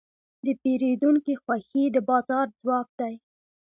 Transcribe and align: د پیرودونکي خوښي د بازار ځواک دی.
د 0.45 0.47
پیرودونکي 0.61 1.33
خوښي 1.43 1.83
د 1.91 1.97
بازار 2.09 2.47
ځواک 2.59 2.87
دی. 2.99 3.13